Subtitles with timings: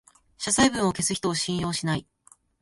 [0.39, 2.07] 謝罪文を消す人を信用しない